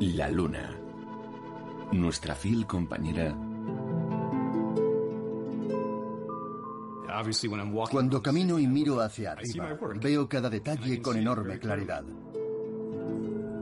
[0.00, 0.70] La luna.
[1.90, 3.36] Nuestra fiel compañera.
[7.90, 12.04] Cuando camino y miro hacia arriba, veo cada detalle con enorme claridad.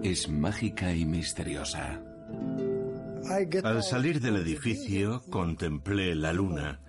[0.02, 2.02] Es mágica y misteriosa.
[3.64, 6.80] Al salir del edificio contemplé la luna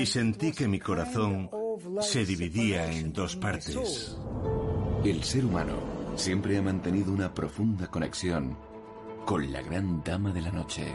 [0.00, 1.48] y sentí que mi corazón
[2.00, 4.16] se dividía en dos partes.
[5.04, 8.56] El ser humano siempre ha mantenido una profunda conexión
[9.24, 10.86] con la gran dama de la noche.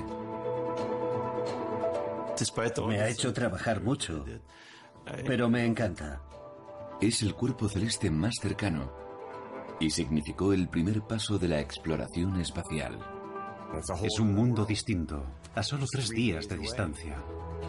[2.87, 4.23] Me ha hecho trabajar mucho,
[5.25, 6.21] pero me encanta.
[7.01, 8.91] Es el cuerpo celeste más cercano
[9.79, 12.99] y significó el primer paso de la exploración espacial.
[14.03, 15.25] Es un mundo distinto,
[15.55, 17.17] a solo tres días de distancia.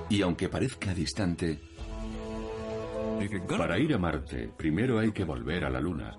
[0.09, 1.61] Y aunque parezca distante,
[3.49, 6.17] Para ir a Marte, primero hay que volver a la Luna.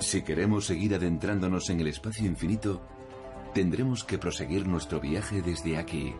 [0.00, 2.80] Si queremos seguir adentrándonos en el espacio infinito,
[3.54, 6.14] tendremos que proseguir nuestro viaje desde aquí.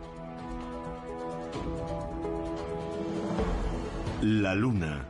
[4.21, 5.05] La luna,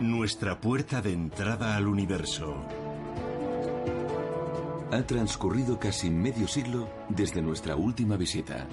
[0.00, 2.56] nuestra puerta de entrada al universo.
[4.92, 8.68] Ha transcurrido casi medio siglo desde nuestra última visita.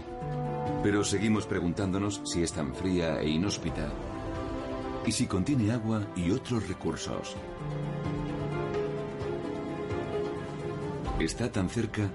[0.84, 3.92] Pero seguimos preguntándonos si es tan fría e inhóspita
[5.06, 7.36] y si contiene agua y otros recursos.
[11.24, 12.10] Está tan cerca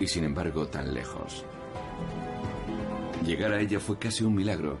[0.00, 1.44] y sin embargo tan lejos.
[3.22, 4.78] Llegar a ella fue casi un milagro,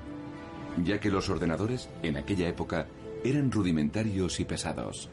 [0.78, 2.86] ya que los ordenadores en aquella época
[3.22, 5.10] eran rudimentarios y pesados.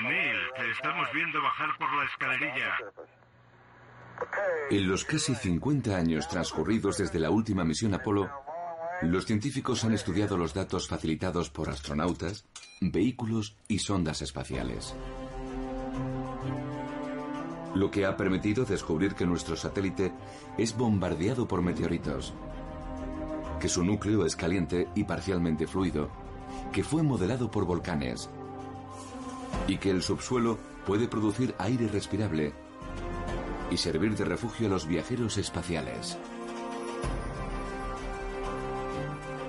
[0.00, 2.74] Neil, te estamos viendo bajar por la escalerilla.
[4.70, 8.28] En los casi 50 años transcurridos desde la última misión Apolo,
[9.02, 12.44] los científicos han estudiado los datos facilitados por astronautas,
[12.80, 14.96] vehículos y sondas espaciales.
[17.74, 20.12] Lo que ha permitido descubrir que nuestro satélite
[20.56, 22.32] es bombardeado por meteoritos,
[23.60, 26.10] que su núcleo es caliente y parcialmente fluido,
[26.72, 28.30] que fue modelado por volcanes
[29.66, 32.52] y que el subsuelo puede producir aire respirable
[33.70, 36.16] y servir de refugio a los viajeros espaciales.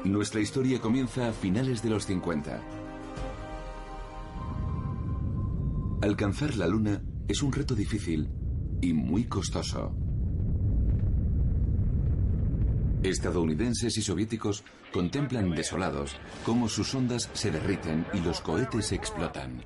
[0.04, 2.62] Nuestra historia comienza a finales de los 50.
[6.02, 8.28] Alcanzar la Luna es un reto difícil
[8.82, 9.96] y muy costoso.
[13.04, 19.64] Estadounidenses y soviéticos contemplan desolados cómo sus ondas se derriten y los cohetes explotan.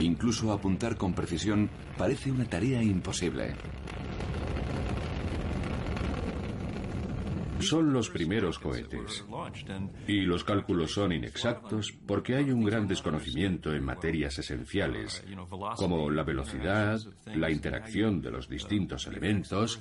[0.00, 3.54] Incluso apuntar con precisión parece una tarea imposible.
[7.64, 9.24] Son los primeros cohetes.
[10.06, 15.24] Y los cálculos son inexactos porque hay un gran desconocimiento en materias esenciales,
[15.76, 19.80] como la velocidad, la interacción de los distintos elementos,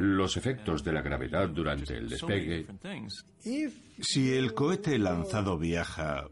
[0.00, 2.66] los efectos de la gravedad durante el despegue.
[4.00, 6.28] Si el cohete lanzado viaja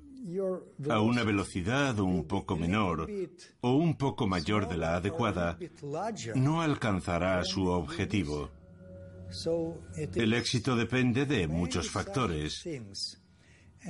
[0.88, 3.08] a una velocidad un poco menor
[3.60, 5.58] o un poco mayor de la adecuada,
[6.34, 8.50] no alcanzará su objetivo.
[10.14, 12.66] El éxito depende de muchos factores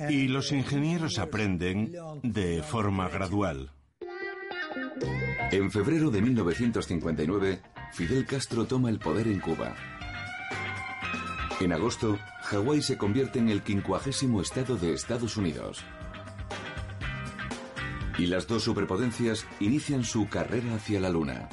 [0.09, 3.71] y los ingenieros aprenden de forma gradual.
[5.51, 7.61] En febrero de 1959,
[7.93, 9.75] Fidel Castro toma el poder en Cuba.
[11.61, 15.83] En agosto, Hawái se convierte en el quincuagésimo estado de Estados Unidos.
[18.17, 21.49] Y las dos superpotencias inician su carrera hacia la Luna.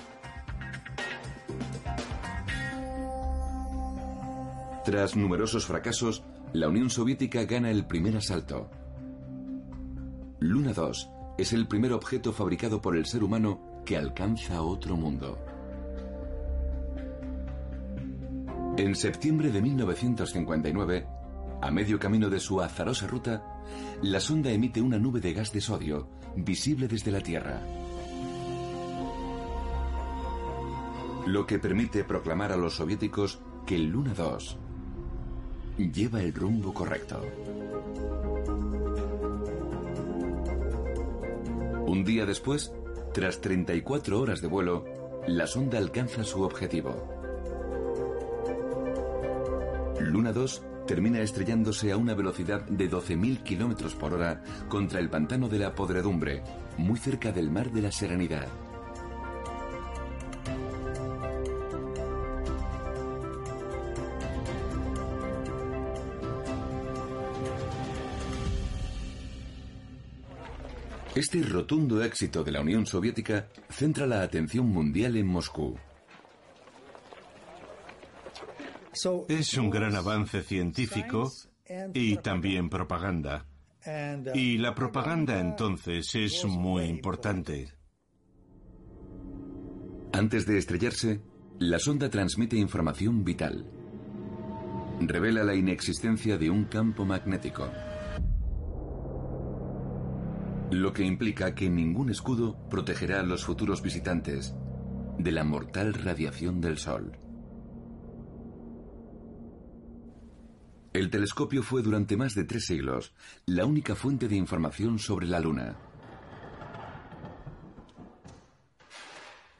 [4.85, 8.69] Tras numerosos fracasos, la Unión Soviética gana el primer asalto.
[10.41, 15.39] Luna 2 es el primer objeto fabricado por el ser humano que alcanza otro mundo.
[18.77, 21.07] En septiembre de 1959,
[21.61, 23.63] a medio camino de su azarosa ruta,
[24.03, 27.61] la sonda emite una nube de gas de sodio, visible desde la Tierra.
[31.27, 34.59] Lo que permite proclamar a los soviéticos que el Luna 2
[35.79, 37.21] lleva el rumbo correcto.
[41.87, 42.73] Un día después,
[43.13, 44.85] tras 34 horas de vuelo,
[45.27, 46.95] la sonda alcanza su objetivo.
[50.01, 55.49] Luna 2 termina estrellándose a una velocidad de 12.000 kilómetros por hora contra el pantano
[55.49, 56.43] de la Podredumbre,
[56.77, 58.49] muy cerca del mar de la Serenidad.
[71.15, 75.77] Este rotundo éxito de la Unión Soviética centra la atención mundial en Moscú.
[79.29, 81.31] Es un gran avance científico
[81.93, 83.45] y también propaganda.
[84.33, 87.75] Y la propaganda entonces es muy importante.
[90.15, 91.21] Antes de estrellarse,
[91.59, 93.67] la sonda transmite información vital.
[95.01, 97.71] Revela la inexistencia de un campo magnético.
[100.73, 104.55] Lo que implica que ningún escudo protegerá a los futuros visitantes
[105.19, 107.13] de la mortal radiación del Sol.
[110.95, 113.13] El telescopio fue durante más de tres siglos
[113.45, 115.77] la única fuente de información sobre la Luna.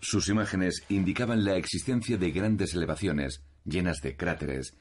[0.01, 4.79] Sus imágenes indicaban la existencia de grandes elevaciones, llenas de cráteres,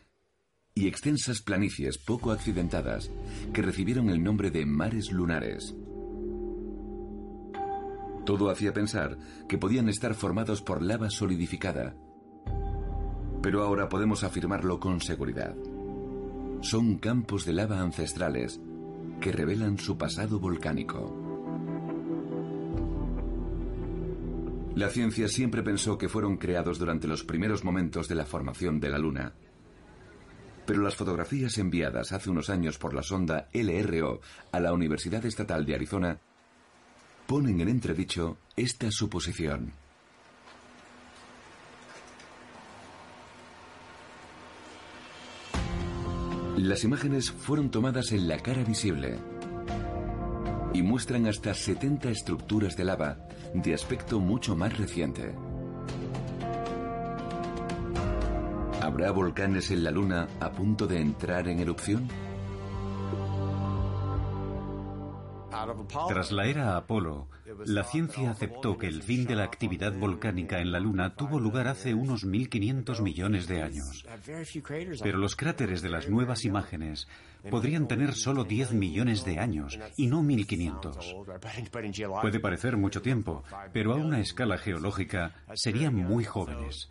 [0.75, 3.11] y extensas planicies poco accidentadas,
[3.53, 5.75] que recibieron el nombre de mares lunares.
[8.25, 11.95] Todo hacía pensar que podían estar formados por lava solidificada.
[13.41, 15.55] Pero ahora podemos afirmarlo con seguridad.
[16.61, 18.61] Son campos de lava ancestrales
[19.19, 21.17] que revelan su pasado volcánico.
[24.75, 28.89] La ciencia siempre pensó que fueron creados durante los primeros momentos de la formación de
[28.89, 29.33] la Luna.
[30.65, 34.21] Pero las fotografías enviadas hace unos años por la sonda LRO
[34.51, 36.19] a la Universidad Estatal de Arizona
[37.31, 39.71] ponen en entredicho esta suposición.
[46.57, 49.17] Las imágenes fueron tomadas en la cara visible
[50.73, 53.17] y muestran hasta 70 estructuras de lava
[53.53, 55.33] de aspecto mucho más reciente.
[58.81, 62.09] ¿Habrá volcanes en la Luna a punto de entrar en erupción?
[66.07, 67.27] Tras la era Apolo,
[67.65, 71.67] la ciencia aceptó que el fin de la actividad volcánica en la Luna tuvo lugar
[71.67, 74.05] hace unos 1.500 millones de años.
[75.01, 77.07] Pero los cráteres de las nuevas imágenes
[77.49, 82.21] podrían tener solo 10 millones de años y no 1.500.
[82.21, 83.43] Puede parecer mucho tiempo,
[83.73, 86.89] pero a una escala geológica serían muy jóvenes.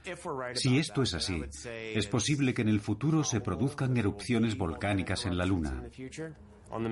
[0.55, 1.43] Si esto es así,
[1.95, 5.85] es posible que en el futuro se produzcan erupciones volcánicas en la Luna.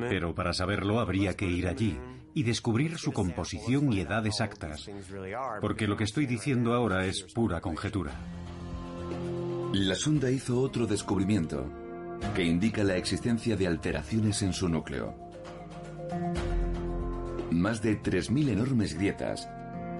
[0.08, 1.98] Pero para saberlo habría que ir allí
[2.34, 4.88] y descubrir su composición y edad exactas,
[5.60, 8.12] porque lo que estoy diciendo ahora es pura conjetura.
[9.72, 11.70] La sonda hizo otro descubrimiento
[12.34, 15.14] que indica la existencia de alteraciones en su núcleo.
[17.50, 19.48] Más de 3.000 enormes grietas,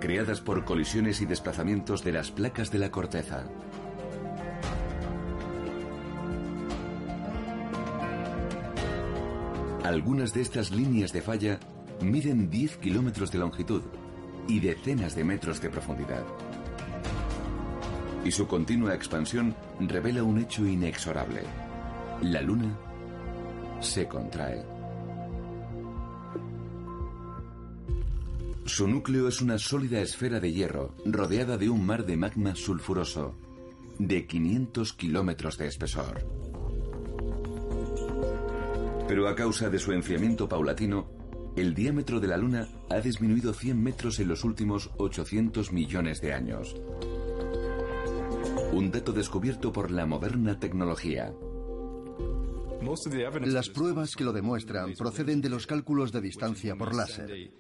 [0.01, 3.47] creadas por colisiones y desplazamientos de las placas de la corteza.
[9.89, 11.59] Algunas de estas líneas de falla
[12.03, 13.81] miden 10 kilómetros de longitud
[14.47, 16.27] y decenas de metros de profundidad.
[18.23, 21.41] Y su continua expansión revela un hecho inexorable.
[22.21, 22.77] La Luna
[23.81, 24.63] se contrae.
[28.67, 33.37] Su núcleo es una sólida esfera de hierro rodeada de un mar de magma sulfuroso
[33.99, 36.48] de 500 kilómetros de espesor.
[39.09, 41.09] Pero a causa de su enfriamiento paulatino,
[41.57, 46.35] el diámetro de la Luna ha disminuido 100 metros en los últimos 800 millones de
[46.35, 46.77] años.
[48.73, 51.33] Un dato descubierto por la moderna tecnología.
[53.47, 57.51] Las pruebas que lo demuestran proceden de los cálculos de distancia por láser.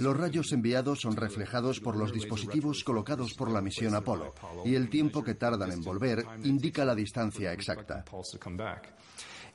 [0.00, 4.88] Los rayos enviados son reflejados por los dispositivos colocados por la misión Apolo y el
[4.88, 8.04] tiempo que tardan en volver indica la distancia exacta.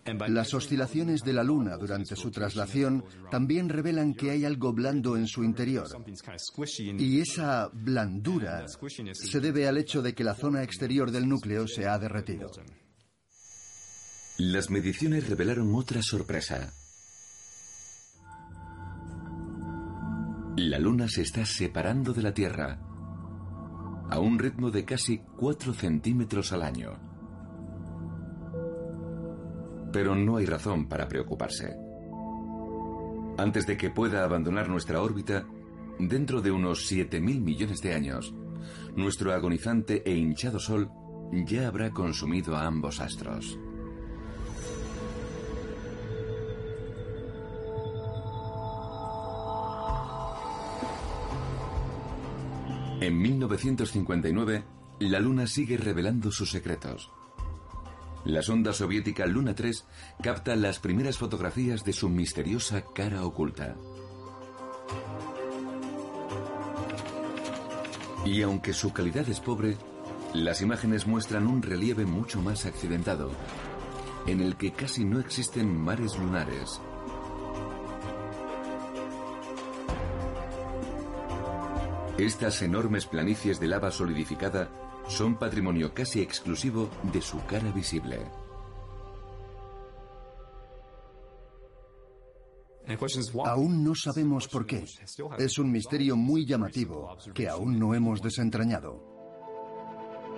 [0.05, 5.27] Las oscilaciones de la Luna durante su traslación también revelan que hay algo blando en
[5.27, 5.87] su interior.
[6.97, 8.65] Y esa blandura
[9.13, 12.51] se debe al hecho de que la zona exterior del núcleo se ha derretido.
[14.37, 16.73] Las mediciones revelaron otra sorpresa.
[20.57, 22.79] La Luna se está separando de la Tierra
[24.09, 27.10] a un ritmo de casi 4 centímetros al año.
[29.91, 31.75] Pero no hay razón para preocuparse.
[33.37, 35.45] Antes de que pueda abandonar nuestra órbita,
[35.99, 38.33] dentro de unos 7.000 millones de años,
[38.95, 40.89] nuestro agonizante e hinchado Sol
[41.31, 43.57] ya habrá consumido a ambos astros.
[53.01, 54.63] En 1959,
[54.99, 57.09] la Luna sigue revelando sus secretos.
[58.25, 59.83] La sonda soviética Luna 3
[60.21, 63.75] capta las primeras fotografías de su misteriosa cara oculta.
[68.23, 69.75] Y aunque su calidad es pobre,
[70.35, 73.31] las imágenes muestran un relieve mucho más accidentado,
[74.27, 76.79] en el que casi no existen mares lunares.
[82.19, 84.69] Estas enormes planicies de lava solidificada
[85.07, 88.19] son patrimonio casi exclusivo de su cara visible.
[93.45, 94.85] Aún no sabemos por qué.
[95.37, 99.11] Es un misterio muy llamativo que aún no hemos desentrañado.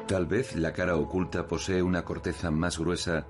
[0.07, 3.25] Tal vez la cara oculta posee una corteza más gruesa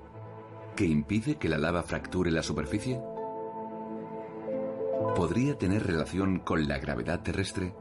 [0.74, 3.00] que impide que la lava fracture la superficie.
[5.14, 7.74] ¿Podría tener relación con la gravedad terrestre?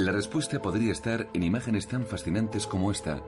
[0.00, 3.22] La respuesta podría estar en imágenes tan fascinantes como esta,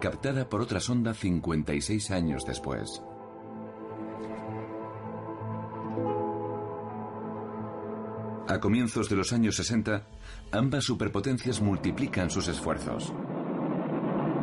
[0.00, 3.02] captada por otra sonda 56 años después.
[8.46, 10.06] A comienzos de los años 60,
[10.52, 13.12] ambas superpotencias multiplican sus esfuerzos.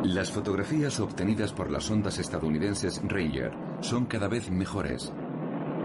[0.04, 3.50] Las fotografías obtenidas por las ondas estadounidenses Ranger
[3.80, 5.10] son cada vez mejores.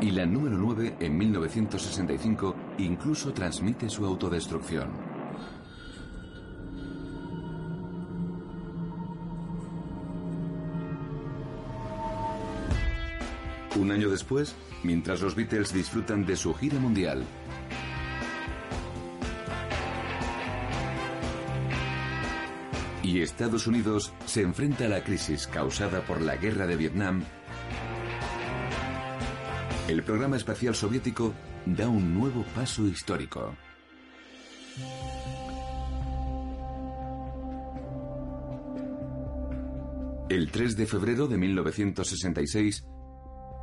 [0.02, 5.07] Y la número 9 en 1965 incluso transmite su autodestrucción.
[13.78, 17.24] Un año después, mientras los Beatles disfrutan de su gira mundial,
[23.04, 27.24] y Estados Unidos se enfrenta a la crisis causada por la guerra de Vietnam,
[29.88, 31.34] el programa espacial soviético
[31.66, 33.56] da un nuevo paso histórico.
[40.30, 42.84] El 3 de febrero de 1966,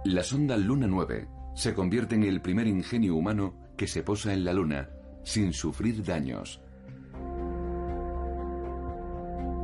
[0.05, 4.45] la sonda Luna 9 se convierte en el primer ingenio humano que se posa en
[4.45, 4.91] la Luna
[5.23, 6.61] sin sufrir daños.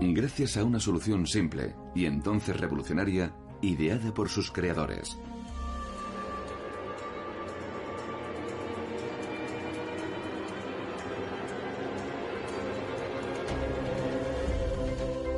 [0.01, 5.19] Gracias a una solución simple y entonces revolucionaria ideada por sus creadores.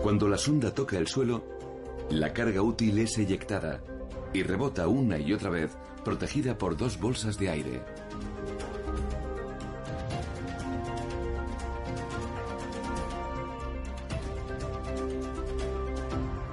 [0.00, 1.44] Cuando la sonda toca el suelo,
[2.11, 3.82] la carga útil es eyectada
[4.33, 7.83] y rebota una y otra vez, protegida por dos bolsas de aire.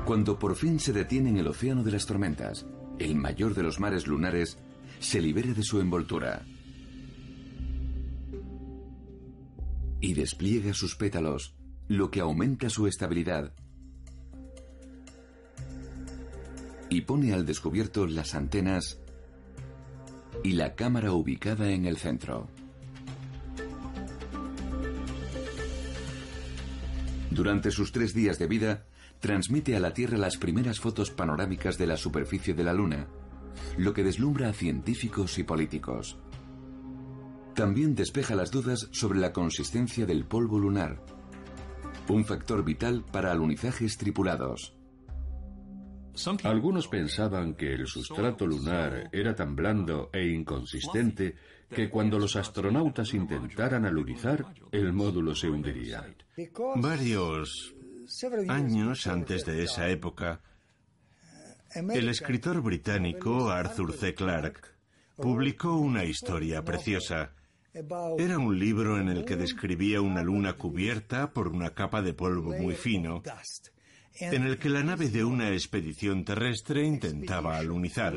[0.05, 2.65] Cuando por fin se detiene en el océano de las tormentas,
[2.97, 4.57] el mayor de los mares lunares
[4.99, 6.45] se libera de su envoltura
[10.01, 11.55] y despliega sus pétalos,
[11.87, 13.53] lo que aumenta su estabilidad
[16.89, 18.99] y pone al descubierto las antenas
[20.43, 22.47] y la cámara ubicada en el centro.
[27.31, 28.85] Durante sus tres días de vida,
[29.19, 33.07] transmite a la Tierra las primeras fotos panorámicas de la superficie de la Luna,
[33.77, 36.17] lo que deslumbra a científicos y políticos.
[37.53, 41.03] También despeja las dudas sobre la consistencia del polvo lunar,
[42.07, 44.78] un factor vital para alunizajes tripulados.
[46.43, 51.35] Algunos pensaban que el sustrato lunar era tan blando e inconsistente
[51.69, 56.05] que cuando los astronautas intentaran alunizar, el módulo se hundiría.
[56.75, 57.75] Varios
[58.47, 60.41] años antes de esa época,
[61.75, 64.15] el escritor británico Arthur C.
[64.15, 64.61] Clarke
[65.15, 67.33] publicó una historia preciosa.
[68.17, 72.57] Era un libro en el que describía una luna cubierta por una capa de polvo
[72.57, 73.21] muy fino
[74.19, 78.15] en el que la nave de una expedición terrestre intentaba alunizar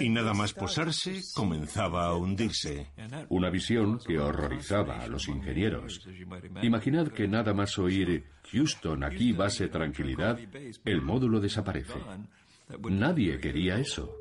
[0.00, 2.88] y nada más posarse comenzaba a hundirse.
[3.28, 6.06] Una visión que horrorizaba a los ingenieros.
[6.62, 10.38] Imaginad que nada más oír Houston, aquí base tranquilidad,
[10.84, 12.00] el módulo desaparece.
[12.88, 14.16] Nadie quería eso.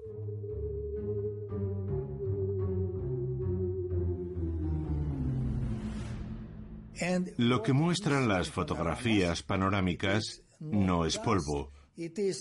[7.37, 11.71] Lo que muestran las fotografías panorámicas no es polvo.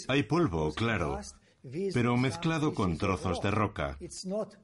[0.08, 1.20] Hay polvo, claro,
[1.92, 3.98] pero mezclado con trozos de roca.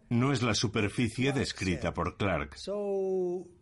[0.08, 2.56] No es la superficie descrita por Clark.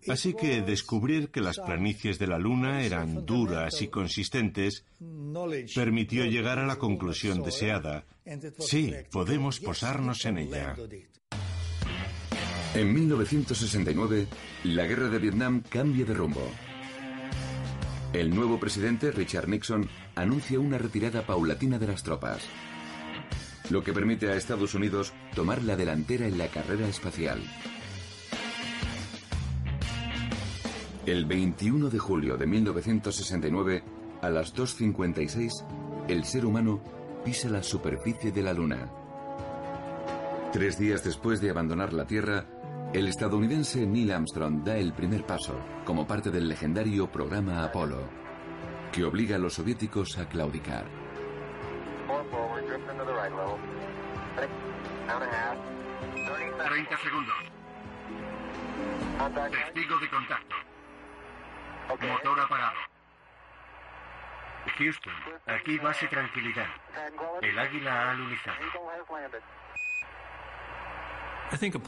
[0.08, 4.84] Así que descubrir que las planicies de la Luna eran duras y consistentes
[5.74, 8.04] permitió llegar a la conclusión deseada.
[8.58, 10.76] Sí, podemos posarnos en ella.
[12.74, 14.28] En 1969,
[14.64, 16.50] la guerra de Vietnam cambia de rumbo.
[18.12, 22.42] El nuevo presidente, Richard Nixon, anuncia una retirada paulatina de las tropas,
[23.70, 27.40] lo que permite a Estados Unidos tomar la delantera en la carrera espacial.
[31.06, 33.82] El 21 de julio de 1969,
[34.20, 35.64] a las 2.56,
[36.08, 36.82] el ser humano
[37.24, 38.90] pisa la superficie de la Luna.
[40.52, 42.44] Tres días después de abandonar la Tierra,
[42.92, 48.08] el estadounidense Neil Armstrong da el primer paso como parte del legendario programa Apolo,
[48.92, 50.84] que obliga a los soviéticos a claudicar.
[56.68, 57.34] 30 segundos.
[59.50, 60.56] Testigo de contacto.
[61.88, 62.78] Motor apagado.
[64.78, 65.12] Houston,
[65.46, 66.68] aquí base tranquilidad.
[67.40, 68.56] El águila ha alunizado.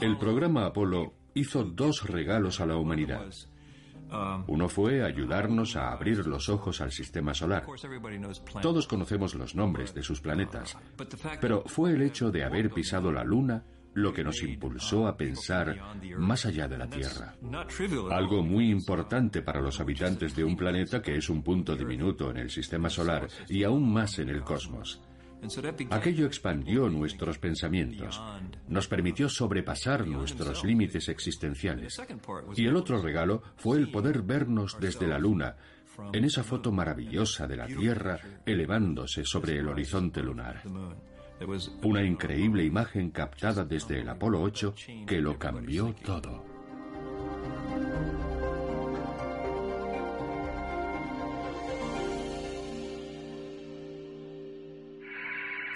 [0.01, 3.29] El programa Apolo hizo dos regalos a la humanidad.
[4.47, 7.65] Uno fue ayudarnos a abrir los ojos al sistema solar.
[8.61, 10.77] Todos conocemos los nombres de sus planetas,
[11.41, 13.63] pero fue el hecho de haber pisado la Luna
[13.95, 15.77] lo que nos impulsó a pensar
[16.17, 17.33] más allá de la Tierra.
[18.11, 22.37] Algo muy importante para los habitantes de un planeta que es un punto diminuto en
[22.37, 25.01] el sistema solar y aún más en el cosmos.
[25.91, 28.21] Aquello expandió nuestros pensamientos,
[28.67, 32.01] nos permitió sobrepasar nuestros límites existenciales.
[32.55, 35.55] Y el otro regalo fue el poder vernos desde la Luna,
[36.13, 40.61] en esa foto maravillosa de la Tierra elevándose sobre el horizonte lunar.
[41.83, 44.73] Una increíble imagen captada desde el Apolo 8
[45.05, 46.54] que lo cambió todo.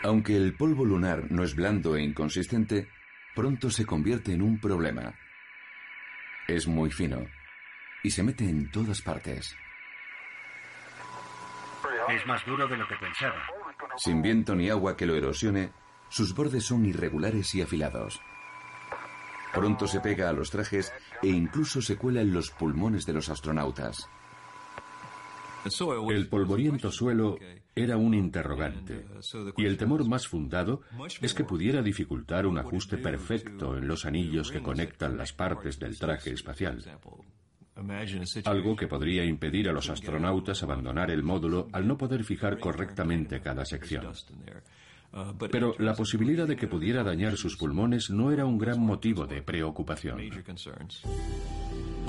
[0.10, 2.90] Aunque el polvo lunar no es blando e inconsistente,
[3.36, 5.14] pronto se convierte en un problema.
[6.48, 7.28] Es muy fino
[8.02, 9.56] y se mete en todas partes.
[12.10, 13.40] Es más duro de lo que pensaba.
[13.98, 15.74] Sin viento ni agua que lo erosione,
[16.10, 18.20] sus bordes son irregulares y afilados.
[19.54, 23.30] Pronto se pega a los trajes e incluso se cuela en los pulmones de los
[23.30, 24.10] astronautas.
[26.10, 27.38] El polvoriento suelo
[27.76, 29.06] era un interrogante,
[29.58, 30.82] y el temor más fundado
[31.22, 35.98] es que pudiera dificultar un ajuste perfecto en los anillos que conectan las partes del
[35.98, 36.84] traje espacial.
[38.46, 43.40] Algo que podría impedir a los astronautas abandonar el módulo al no poder fijar correctamente
[43.40, 44.12] cada sección.
[45.52, 49.42] Pero la posibilidad de que pudiera dañar sus pulmones no era un gran motivo de
[49.42, 50.20] preocupación.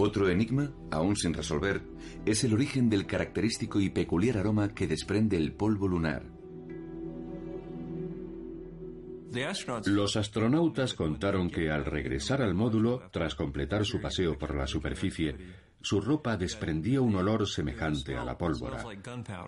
[0.02, 1.82] Otro enigma, aún sin resolver,
[2.24, 6.24] es el origen del característico y peculiar aroma que desprende el polvo lunar.
[9.84, 15.36] Los astronautas contaron que al regresar al módulo, tras completar su paseo por la superficie,
[15.82, 18.84] su ropa desprendía un olor semejante a la pólvora,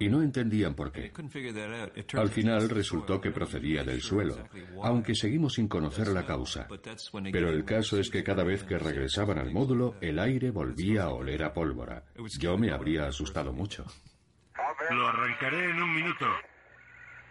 [0.00, 1.12] y no entendían por qué.
[2.14, 4.36] Al final resultó que procedía del suelo,
[4.82, 6.66] aunque seguimos sin conocer la causa.
[7.30, 11.10] Pero el caso es que cada vez que regresaban al módulo, el aire volvía a
[11.10, 12.04] oler a pólvora.
[12.38, 13.84] Yo me habría asustado mucho.
[14.90, 16.26] Lo arrancaré en un minuto.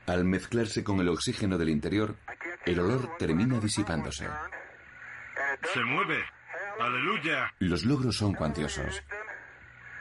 [0.08, 2.16] Al mezclarse con el oxígeno del interior,
[2.66, 4.28] el olor termina disipándose.
[5.74, 6.24] Se mueve.
[6.86, 7.54] Aleluya.
[7.60, 9.04] Los logros son cuantiosos.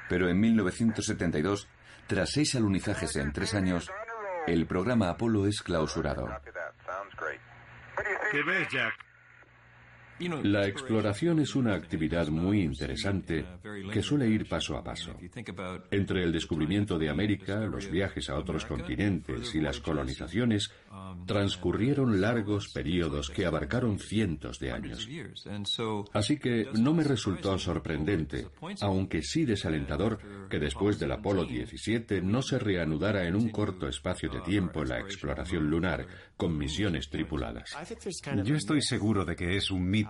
[0.08, 1.68] Pero en 1972,
[2.06, 3.90] tras seis alunizajes en tres años,
[4.46, 6.28] el programa Apolo es clausurado.
[8.32, 9.09] ¿Qué ves, Jack?
[10.42, 13.46] La exploración es una actividad muy interesante
[13.92, 15.14] que suele ir paso a paso.
[15.90, 20.70] Entre el descubrimiento de América, los viajes a otros continentes y las colonizaciones,
[21.26, 25.08] transcurrieron largos periodos que abarcaron cientos de años.
[26.12, 28.48] Así que no me resultó sorprendente,
[28.80, 34.28] aunque sí desalentador, que después del Apolo 17 no se reanudara en un corto espacio
[34.28, 36.06] de tiempo la exploración lunar
[36.36, 37.70] con misiones tripuladas.
[38.44, 40.09] Yo estoy seguro de que es un mito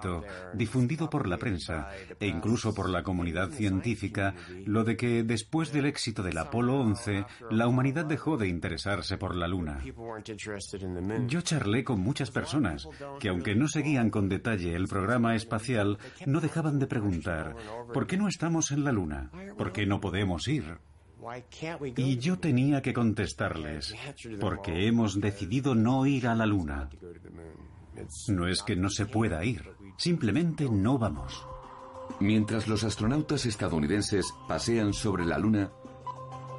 [0.54, 4.34] difundido por la prensa e incluso por la comunidad científica
[4.66, 9.34] lo de que después del éxito del Apolo 11 la humanidad dejó de interesarse por
[9.34, 9.82] la Luna.
[11.26, 16.40] Yo charlé con muchas personas que aunque no seguían con detalle el programa espacial, no
[16.40, 17.54] dejaban de preguntar,
[17.92, 19.30] ¿por qué no estamos en la Luna?
[19.56, 20.78] ¿Por qué no podemos ir?
[21.96, 23.94] Y yo tenía que contestarles,
[24.40, 26.88] porque hemos decidido no ir a la Luna.
[28.28, 31.46] No es que no se pueda ir, simplemente no vamos.
[32.18, 35.72] Mientras los astronautas estadounidenses pasean sobre la Luna,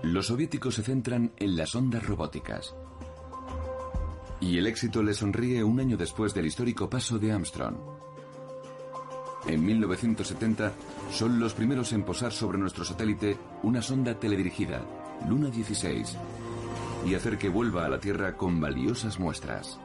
[0.03, 2.75] los soviéticos se centran en las ondas robóticas.
[4.39, 7.75] Y el éxito le sonríe un año después del histórico paso de Armstrong.
[9.47, 10.73] En 1970
[11.11, 14.83] son los primeros en posar sobre nuestro satélite una sonda teledirigida,
[15.27, 16.17] Luna 16,
[17.05, 19.79] y hacer que vuelva a la Tierra con valiosas muestras.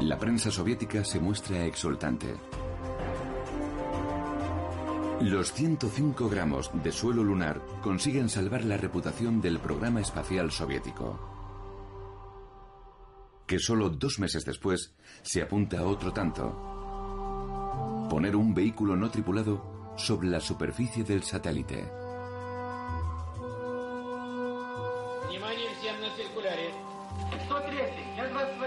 [0.00, 2.34] La prensa soviética se muestra exultante.
[5.22, 11.18] Los 105 gramos de suelo lunar consiguen salvar la reputación del programa espacial soviético,
[13.46, 18.06] que solo dos meses después se apunta a otro tanto.
[18.10, 22.05] Poner un vehículo no tripulado sobre la superficie del satélite.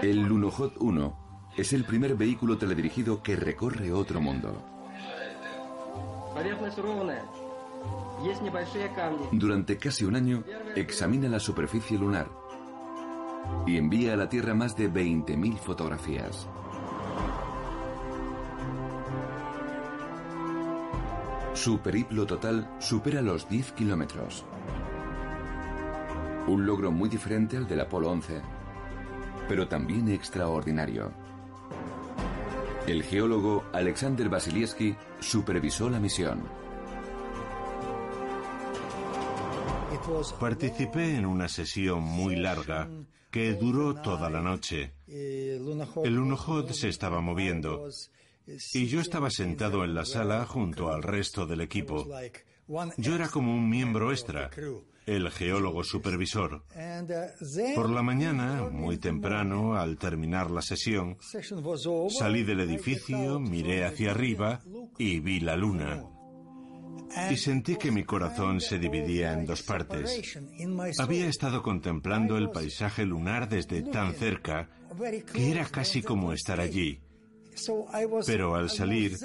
[0.02, 4.64] El Lunokhod 1 es el primer vehículo teledirigido que recorre otro mundo.
[9.32, 10.44] Durante casi un año
[10.76, 12.28] examina la superficie lunar
[13.66, 16.48] y envía a la Tierra más de 20.000 fotografías.
[21.54, 24.44] Su periplo total supera los 10 kilómetros.
[26.46, 28.40] Un logro muy diferente al del Apolo 11,
[29.50, 31.12] pero también extraordinario.
[32.86, 36.44] El geólogo Alexander Vasilieski supervisó la misión.
[40.38, 42.88] Participé en una sesión muy larga
[43.32, 44.92] que duró toda la noche.
[45.08, 47.88] El Lunokhod se estaba moviendo
[48.46, 52.06] y yo estaba sentado en la sala junto al resto del equipo.
[52.98, 54.48] Yo era como un miembro extra,
[55.06, 56.64] el geólogo supervisor.
[57.74, 61.16] Por la mañana, muy temprano, al terminar la sesión,
[62.10, 64.60] salí del edificio, miré hacia arriba
[64.98, 66.04] y vi la luna.
[67.30, 70.38] Y sentí que mi corazón se dividía en dos partes.
[70.98, 74.68] Había estado contemplando el paisaje lunar desde tan cerca
[75.32, 77.00] que era casi como estar allí.
[78.26, 79.16] Pero al salir,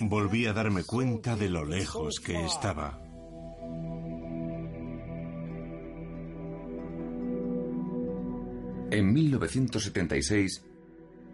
[0.00, 3.03] volví a darme cuenta de lo lejos que estaba.
[8.94, 10.64] En 1976,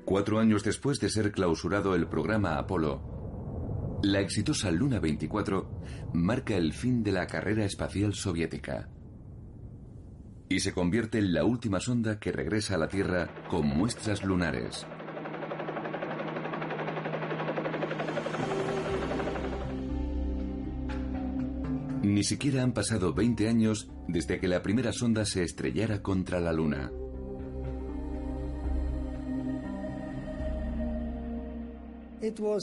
[0.06, 5.70] cuatro años después de ser clausurado el programa Apolo, la exitosa Luna 24
[6.14, 8.88] marca el fin de la carrera espacial soviética
[10.48, 14.86] y se convierte en la última sonda que regresa a la Tierra con muestras lunares.
[22.02, 26.54] Ni siquiera han pasado 20 años desde que la primera sonda se estrellara contra la
[26.54, 26.90] Luna.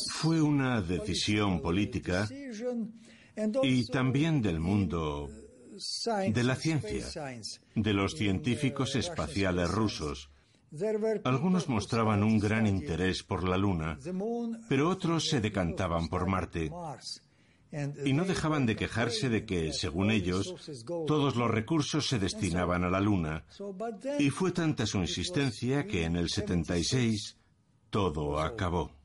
[0.10, 2.28] Fue una decisión política
[3.63, 5.30] y también del mundo
[6.30, 7.06] de la ciencia,
[7.76, 10.30] de los científicos espaciales rusos.
[11.24, 13.98] Algunos mostraban un gran interés por la Luna,
[14.67, 16.72] pero otros se decantaban por Marte.
[18.06, 22.89] Y no dejaban de quejarse de que, según ellos, todos los recursos se destinaban a
[22.89, 23.46] la Luna.
[24.20, 27.38] Y fue tanta su insistencia que en el 76
[27.89, 28.97] todo acabó.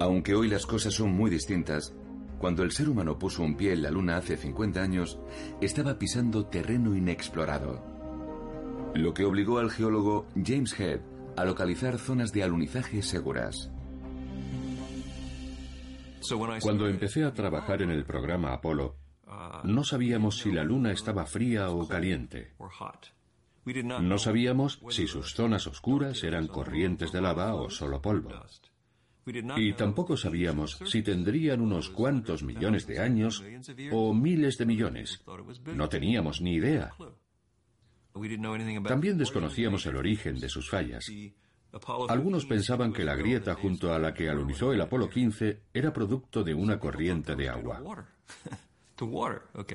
[0.00, 1.94] Aunque hoy las cosas son muy distintas,
[2.38, 5.18] cuando el ser humano puso un pie en la Luna hace 50 años,
[5.60, 7.82] estaba pisando terreno inexplorado.
[8.94, 11.00] Lo que obligó al geólogo James Head
[11.36, 13.70] a localizar zonas de alunizaje seguras.
[16.60, 18.96] Cuando empecé a trabajar en el programa Apolo,
[19.62, 22.52] no sabíamos si la Luna estaba fría o caliente.
[24.00, 28.30] No sabíamos si sus zonas oscuras eran corrientes de lava o solo polvo.
[29.26, 33.42] Y tampoco sabíamos si tendrían unos cuantos millones de años
[33.90, 35.22] o miles de millones.
[35.74, 36.92] No teníamos ni idea.
[38.86, 41.10] También desconocíamos el origen de sus fallas.
[42.08, 46.44] Algunos pensaban que la grieta junto a la que alunizó el Apolo 15 era producto
[46.44, 47.82] de una corriente de agua.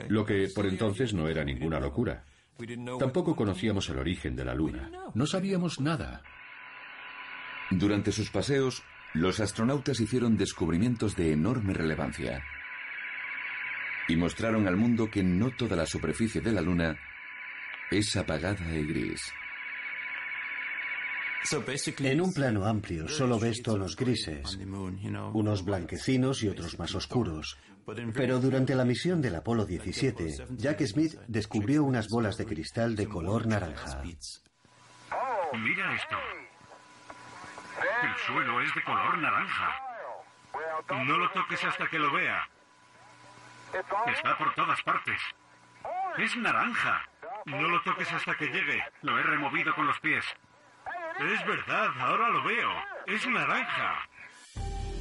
[0.08, 2.24] Lo que por entonces no era ninguna locura.
[3.00, 4.92] Tampoco conocíamos el origen de la Luna.
[5.14, 6.22] No sabíamos nada.
[7.72, 8.84] Durante sus paseos,
[9.14, 12.44] los astronautas hicieron descubrimientos de enorme relevancia
[14.08, 16.98] y mostraron al mundo que no toda la superficie de la Luna
[17.92, 19.22] es apagada y gris.
[22.00, 24.60] En un plano amplio solo ves tonos grises,
[25.34, 27.58] unos blanquecinos y otros más oscuros.
[28.14, 33.08] Pero durante la misión del Apolo 17, Jack Smith descubrió unas bolas de cristal de
[33.08, 34.04] color naranja.
[35.54, 36.49] Mira esto.
[38.04, 39.76] El suelo es de color naranja.
[41.06, 42.48] No lo toques hasta que lo vea.
[44.08, 45.20] Está por todas partes.
[46.18, 47.02] Es naranja.
[47.46, 48.82] No lo toques hasta que llegue.
[49.02, 50.26] Lo he removido con los pies.
[51.20, 52.70] Es verdad, ahora lo veo.
[53.06, 54.10] Es naranja.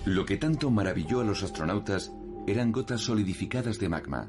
[0.05, 2.11] Lo que tanto maravilló a los astronautas
[2.47, 4.29] eran gotas solidificadas de magma.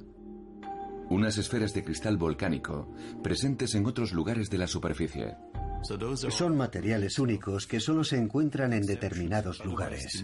[1.09, 5.35] Unas esferas de cristal volcánico presentes en otros lugares de la superficie.
[5.81, 10.23] Son materiales únicos que solo se encuentran en determinados lugares.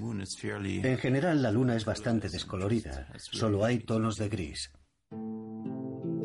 [0.62, 3.08] En general, la Luna es bastante descolorida.
[3.18, 4.72] Solo hay tonos de gris.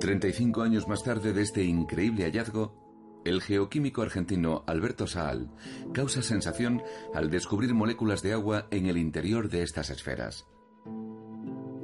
[0.01, 5.51] 35 años más tarde de este increíble hallazgo, el geoquímico argentino Alberto Saal
[5.93, 6.83] causa sensación
[7.14, 10.47] al descubrir moléculas de agua en el interior de estas esferas,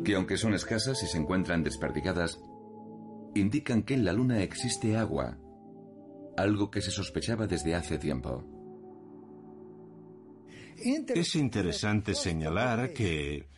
[0.02, 2.40] que aunque son escasas y se encuentran desperdigadas,
[3.34, 5.36] indican que en la Luna existe agua,
[6.36, 8.44] algo que se sospechaba desde hace tiempo.
[11.14, 13.48] Es interesante señalar que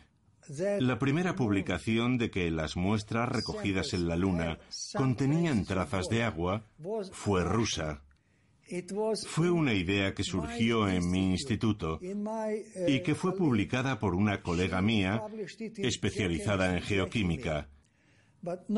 [0.79, 4.59] la primera publicación de que las muestras recogidas en la Luna
[4.95, 6.65] contenían trazas de agua
[7.11, 8.01] fue rusa.
[9.25, 14.81] Fue una idea que surgió en mi instituto y que fue publicada por una colega
[14.81, 15.23] mía
[15.77, 17.69] especializada en geoquímica,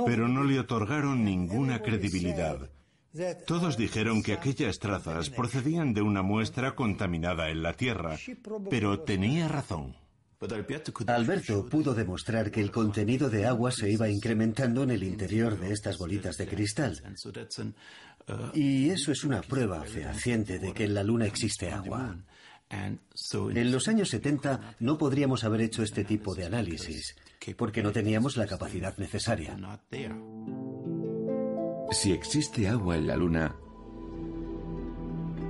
[0.06, 2.70] pero no le otorgaron ninguna credibilidad.
[3.46, 8.18] Todos dijeron que aquellas trazas procedían de una muestra contaminada en la Tierra,
[8.70, 9.96] pero tenía razón.
[11.08, 15.72] Alberto pudo demostrar que el contenido de agua se iba incrementando en el interior de
[15.72, 17.00] estas bolitas de cristal.
[18.54, 22.18] Y eso es una prueba fehaciente de que en la Luna existe agua.
[22.70, 27.16] En los años 70 no podríamos haber hecho este tipo de análisis,
[27.56, 29.56] porque no teníamos la capacidad necesaria.
[31.92, 33.54] Si existe agua en la Luna,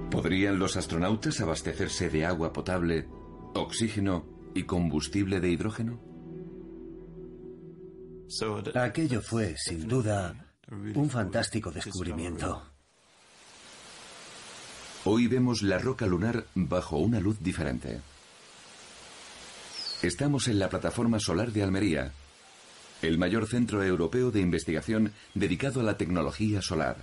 [0.10, 3.08] ¿podrían los astronautas abastecerse de agua potable,
[3.54, 4.26] oxígeno
[4.56, 6.02] y combustible de hidrógeno?
[8.74, 10.56] Aquello fue, sin duda,
[10.96, 12.64] un fantástico descubrimiento.
[15.06, 18.02] Hoy vemos la roca lunar bajo una luz diferente.
[20.02, 22.12] Estamos en la plataforma solar de Almería,
[23.02, 26.98] el mayor centro europeo de investigación dedicado a la tecnología solar,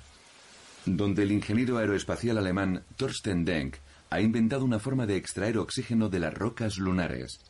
[0.87, 3.77] donde el ingeniero aeroespacial alemán Thorsten Denk
[4.11, 7.41] ha inventado una forma de extraer oxígeno de las rocas lunares.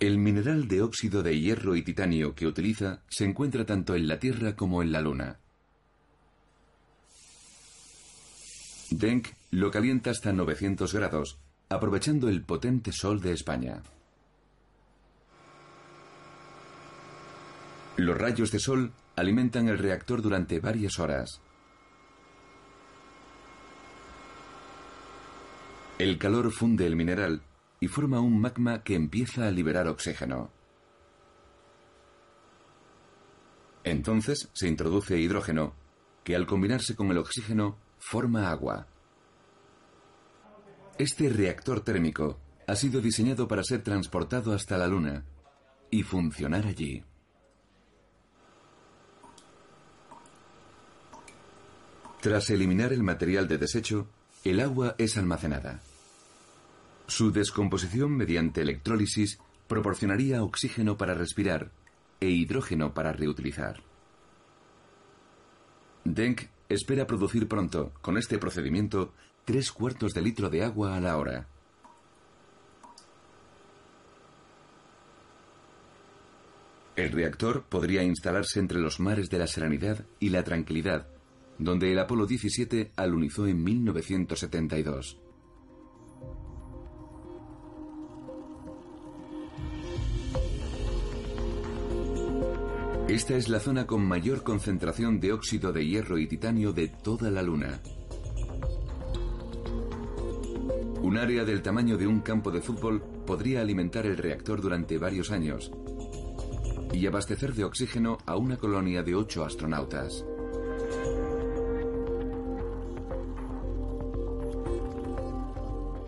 [0.00, 4.20] El mineral de óxido de hierro y titanio que utiliza se encuentra tanto en la
[4.20, 5.40] Tierra como en la Luna.
[8.90, 11.38] Denk lo calienta hasta 900 grados,
[11.68, 13.82] aprovechando el potente sol de España.
[17.96, 21.40] Los rayos de sol alimentan el reactor durante varias horas.
[25.98, 27.42] El calor funde el mineral
[27.80, 30.50] y forma un magma que empieza a liberar oxígeno.
[33.82, 35.74] Entonces se introduce hidrógeno,
[36.22, 38.86] que al combinarse con el oxígeno forma agua.
[40.98, 45.24] Este reactor térmico ha sido diseñado para ser transportado hasta la Luna
[45.92, 47.04] y funcionar allí.
[52.20, 54.08] Tras eliminar el material de desecho,
[54.42, 55.80] el agua es almacenada.
[57.06, 61.70] Su descomposición mediante electrólisis proporcionaría oxígeno para respirar
[62.20, 63.84] e hidrógeno para reutilizar.
[66.04, 69.14] Denk espera producir pronto, con este procedimiento,
[69.48, 71.48] tres cuartos de litro de agua a la hora.
[76.94, 81.06] El reactor podría instalarse entre los mares de la Serenidad y la Tranquilidad
[81.58, 85.18] donde el Apolo 17 alunizó en 1972.
[93.08, 97.30] Esta es la zona con mayor concentración de óxido de hierro y titanio de toda
[97.30, 97.80] la Luna.
[101.00, 105.30] Un área del tamaño de un campo de fútbol podría alimentar el reactor durante varios
[105.30, 105.70] años
[106.92, 110.24] y abastecer de oxígeno a una colonia de ocho astronautas.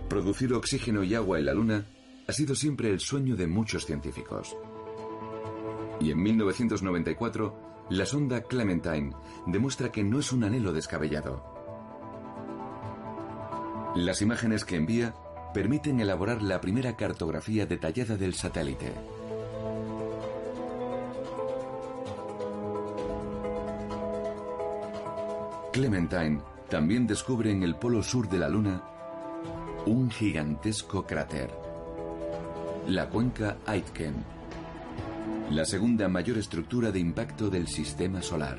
[0.09, 1.87] Producir oxígeno y agua en la Luna
[2.27, 4.57] ha sido siempre el sueño de muchos científicos.
[6.01, 9.13] Y en 1994, la sonda Clementine
[9.47, 11.60] demuestra que no es un anhelo descabellado.
[13.97, 15.15] Las imágenes que envía
[15.53, 18.93] permiten elaborar la primera cartografía detallada del satélite.
[25.73, 28.81] Clementine también descubre en el polo sur de la Luna
[29.87, 31.51] un gigantesco cráter.
[32.87, 34.15] La cuenca Aitken,
[35.51, 38.59] la segunda mayor estructura de impacto del sistema solar.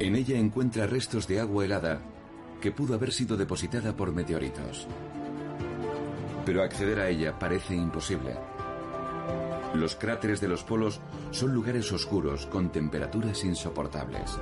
[0.00, 2.00] En ella encuentra restos de agua helada
[2.64, 4.86] que pudo haber sido depositada por meteoritos.
[6.46, 8.38] Pero acceder a ella parece imposible.
[9.74, 10.98] Los cráteres de los polos
[11.30, 14.38] son lugares oscuros con temperaturas insoportables.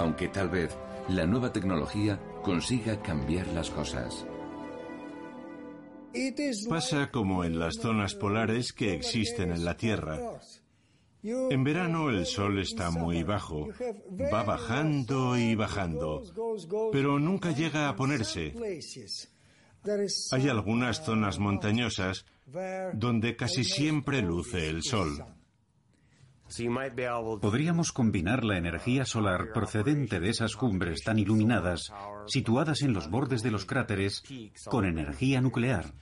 [0.00, 0.76] Aunque tal vez
[1.08, 4.26] la nueva tecnología consiga cambiar las cosas.
[6.68, 10.18] Pasa como en las zonas polares que existen en la Tierra.
[11.50, 13.68] En verano el sol está muy bajo,
[14.32, 16.22] va bajando y bajando,
[16.92, 18.54] pero nunca llega a ponerse.
[20.32, 22.26] Hay algunas zonas montañosas
[22.92, 25.24] donde casi siempre luce el sol.
[27.40, 31.92] Podríamos combinar la energía solar procedente de esas cumbres tan iluminadas,
[32.28, 34.22] situadas en los bordes de los cráteres,
[34.66, 35.92] con energía nuclear,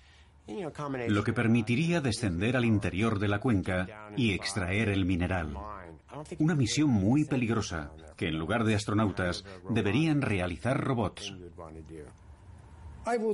[1.09, 5.57] lo que permitiría descender al interior de la cuenca y extraer el mineral.
[6.39, 11.35] Una misión muy peligrosa que en lugar de astronautas deberían realizar robots.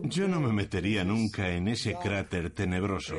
[0.03, 3.17] Yo no me metería nunca en ese cráter tenebroso.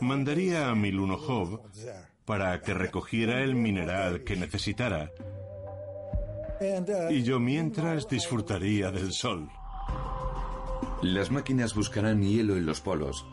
[0.00, 1.62] Mandaría a mi Lunohov
[2.24, 5.10] para que recogiera el mineral que necesitara.
[7.10, 9.48] Y yo mientras disfrutaría del sol.
[11.02, 13.26] Las máquinas buscarán hielo en los polos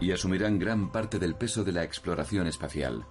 [0.00, 3.06] y asumirán gran parte del peso de la exploración espacial.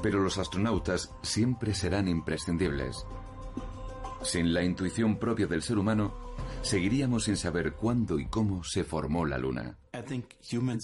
[0.00, 3.04] Pero los astronautas siempre serán imprescindibles.
[4.22, 9.26] Sin la intuición propia del ser humano, seguiríamos sin saber cuándo y cómo se formó
[9.26, 9.76] la Luna.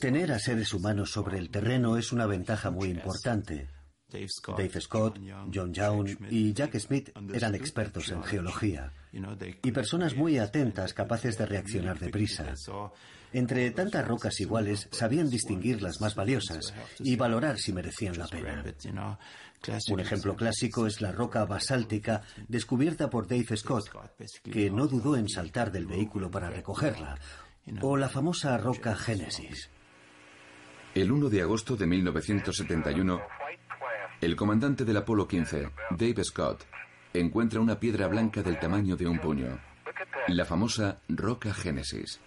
[0.01, 3.71] Tener a seres humanos sobre el terreno es una ventaja muy importante.
[4.09, 5.19] Dave Scott,
[5.53, 11.47] John Young y Jack Smith eran expertos en geología y personas muy atentas capaces de
[11.47, 12.55] reaccionar deprisa.
[13.33, 18.65] Entre tantas rocas iguales sabían distinguir las más valiosas y valorar si merecían la pena.
[19.89, 23.91] Un ejemplo clásico es la roca basáltica descubierta por Dave Scott,
[24.43, 27.19] que no dudó en saltar del vehículo para recogerla,
[27.81, 29.71] o la famosa roca Génesis.
[30.95, 33.21] El 1 de agosto de 1971,
[34.21, 36.67] el comandante del Apolo 15, Dave Scott,
[37.15, 39.59] encuentra una piedra blanca del tamaño de un puño,
[40.29, 42.21] la famosa roca Génesis.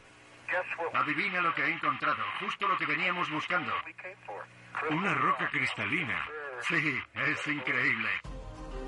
[0.93, 3.71] Adivina lo que he encontrado, justo lo que veníamos buscando.
[4.91, 6.25] Una roca cristalina.
[6.61, 8.09] Sí, es increíble.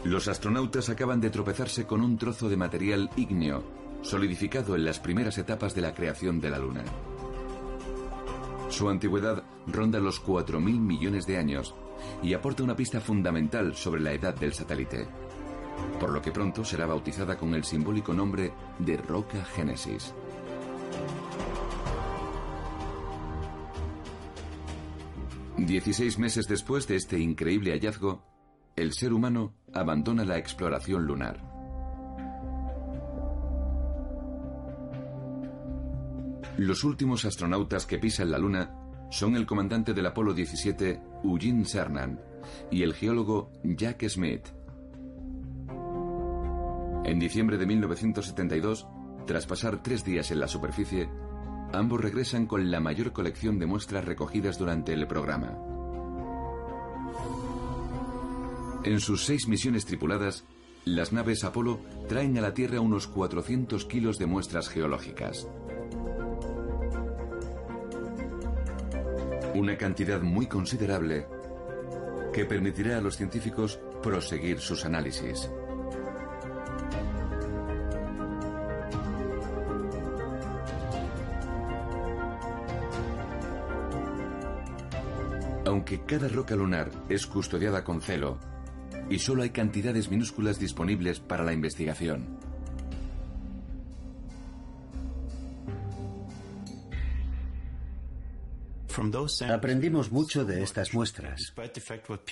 [0.04, 3.64] Los astronautas acaban de tropezarse con un trozo de material ígneo,
[4.04, 6.84] solidificado en las primeras etapas de la creación de la Luna.
[8.70, 11.74] Su antigüedad ronda los 4.000 millones de años
[12.22, 15.08] y aporta una pista fundamental sobre la edad del satélite,
[16.00, 20.14] por lo que pronto será bautizada con el simbólico nombre de Roca Génesis.
[25.58, 28.24] Dieciséis meses después de este increíble hallazgo,
[28.76, 31.42] el ser humano abandona la exploración lunar.
[36.58, 38.74] Los últimos astronautas que pisan la Luna
[39.12, 42.20] son el comandante del Apolo 17, Eugene Cernan,
[42.72, 44.57] y el geólogo Jack Smith.
[47.08, 48.86] En diciembre de 1972,
[49.26, 51.10] tras pasar tres días en la superficie,
[51.72, 55.58] ambos regresan con la mayor colección de muestras recogidas durante el programa.
[58.84, 60.44] En sus seis misiones tripuladas,
[60.84, 65.48] las naves Apolo traen a la Tierra unos 400 kilos de muestras geológicas.
[69.56, 71.26] Una cantidad muy considerable
[72.34, 75.50] que permitirá a los científicos proseguir sus análisis.
[85.88, 88.38] Aunque cada roca lunar es custodiada con celo
[89.10, 92.38] y solo hay cantidades minúsculas disponibles para la investigación.
[99.50, 101.54] Aprendimos mucho de estas muestras.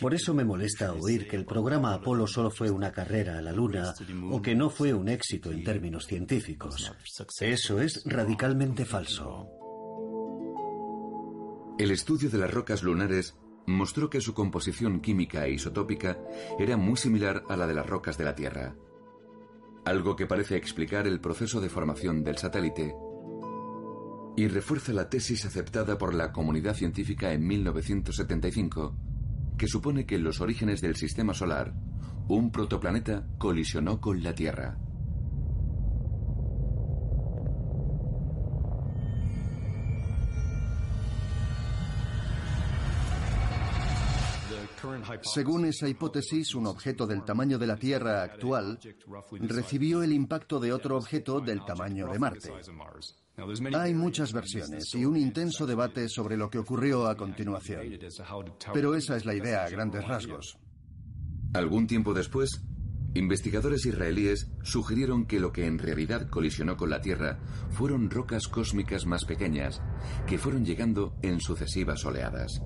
[0.02, 3.54] Por eso me molesta oír que el programa Apolo solo fue una carrera a la
[3.54, 3.94] Luna
[4.32, 6.92] o que no fue un éxito en términos científicos.
[7.40, 9.48] Eso es radicalmente falso.
[11.78, 13.36] El estudio de las rocas lunares
[13.68, 16.20] mostró que su composición química e isotópica
[16.60, 18.76] era muy similar a la de las rocas de la Tierra,
[19.86, 22.96] algo que parece explicar el proceso de formación del satélite
[24.36, 28.96] y refuerza la tesis aceptada por la comunidad científica en 1975,
[29.58, 31.74] que supone que en los orígenes del Sistema Solar,
[32.28, 34.78] un protoplaneta colisionó con la Tierra.
[45.22, 48.80] Según esa hipótesis, un objeto del tamaño de la Tierra actual
[49.40, 52.52] recibió el impacto de otro objeto del tamaño de Marte.
[53.74, 57.82] Hay muchas versiones y un intenso debate sobre lo que ocurrió a continuación.
[58.74, 60.58] Pero esa es la idea a grandes rasgos.
[61.54, 62.62] Algún tiempo después,
[63.14, 67.40] investigadores israelíes sugirieron que lo que en realidad colisionó con la Tierra
[67.72, 69.82] fueron rocas cósmicas más pequeñas
[70.28, 72.62] que fueron llegando en sucesivas oleadas.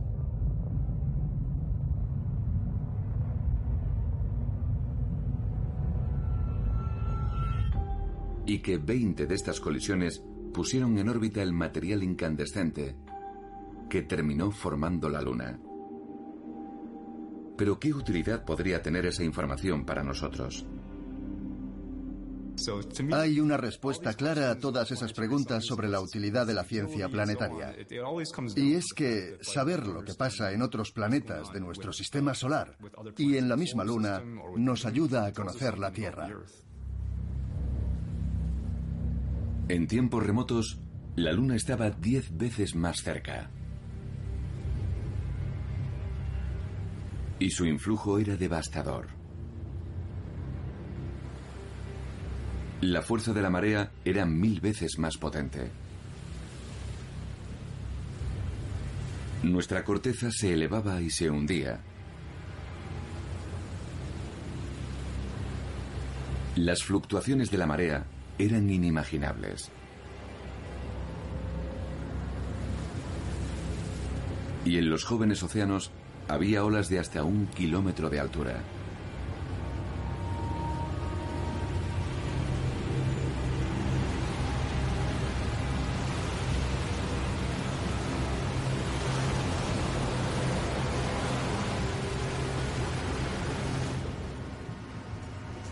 [8.50, 12.96] Y que 20 de estas colisiones pusieron en órbita el material incandescente
[13.88, 15.60] que terminó formando la Luna.
[17.56, 20.66] Pero ¿qué utilidad podría tener esa información para nosotros?
[23.14, 27.76] Hay una respuesta clara a todas esas preguntas sobre la utilidad de la ciencia planetaria.
[28.56, 32.80] Y es que saber lo que pasa en otros planetas de nuestro sistema solar
[33.16, 34.24] y en la misma Luna
[34.58, 36.28] nos ayuda a conocer la Tierra.
[39.70, 40.80] En tiempos remotos,
[41.16, 43.50] la Luna estaba diez veces más cerca.
[47.40, 49.08] y su influjo era devastador.
[52.82, 55.72] La fuerza de la marea era mil veces más potente.
[59.44, 61.80] Nuestra corteza se elevaba y se hundía.
[66.58, 68.06] Las fluctuaciones de la marea
[68.40, 69.70] eran inimaginables.
[74.66, 75.92] Y en los jóvenes océanos
[76.28, 78.64] había olas de hasta un kilómetro de altura.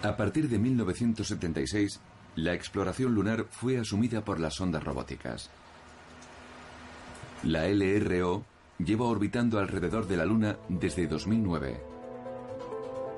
[0.03, 1.99] A partir de 1976,
[2.37, 5.49] la exploración lunar fue asumida por las sondas robóticas.
[7.43, 8.43] La LRO
[8.77, 11.81] lleva orbitando alrededor de la Luna desde 2009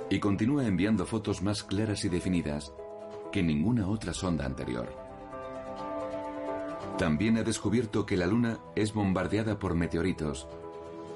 [0.09, 2.71] y continúa enviando fotos más claras y definidas
[3.33, 4.87] que ninguna otra sonda anterior.
[6.97, 10.47] También ha descubierto que la Luna es bombardeada por meteoritos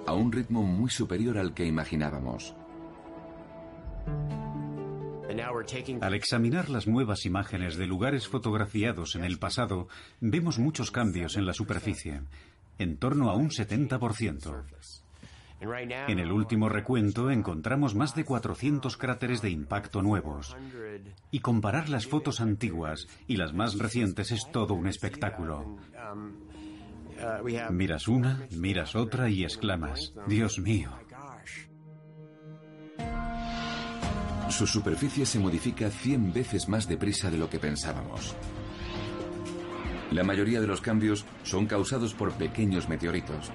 [0.06, 2.54] a un ritmo muy superior al que imaginábamos.
[6.02, 9.88] Al examinar las nuevas imágenes de lugares fotografiados en el pasado,
[10.20, 12.22] vemos muchos cambios en la superficie
[12.78, 14.64] en torno a un 70%.
[16.08, 20.56] En el último recuento encontramos más de 400 cráteres de impacto nuevos.
[21.32, 25.78] Y comparar las fotos antiguas y las más recientes es todo un espectáculo.
[27.72, 30.90] Miras una, miras otra y exclamas, Dios mío.
[34.54, 38.36] Su superficie se modifica 100 veces más deprisa de lo que pensábamos.
[40.12, 43.52] La mayoría de los cambios son causados por pequeños meteoritos,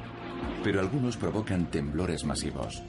[0.64, 2.82] pero algunos provocan temblores masivos.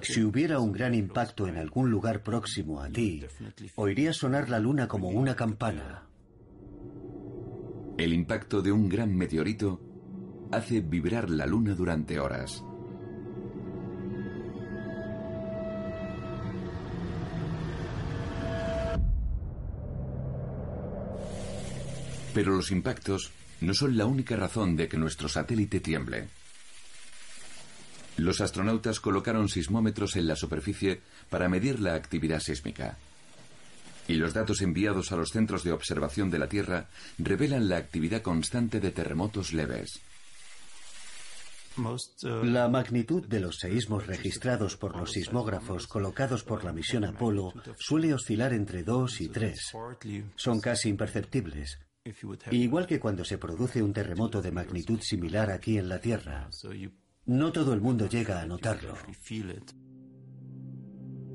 [0.00, 3.22] Si hubiera un gran impacto en algún lugar próximo a ti,
[3.74, 6.06] oirías sonar la luna como una campana.
[7.98, 9.82] El impacto de un gran meteorito
[10.50, 12.64] hace vibrar la luna durante horas.
[22.34, 26.28] Pero los impactos no son la única razón de que nuestro satélite tiemble.
[28.16, 32.98] Los astronautas colocaron sismómetros en la superficie para medir la actividad sísmica.
[34.08, 38.22] Y los datos enviados a los centros de observación de la Tierra revelan la actividad
[38.22, 40.00] constante de terremotos leves.
[42.42, 48.12] La magnitud de los seísmos registrados por los sismógrafos colocados por la misión Apolo suele
[48.12, 49.72] oscilar entre 2 y 3.
[50.34, 51.78] Son casi imperceptibles,
[52.50, 56.48] Igual que cuando se produce un terremoto de magnitud similar aquí en la Tierra,
[57.26, 58.94] no todo el mundo llega a notarlo.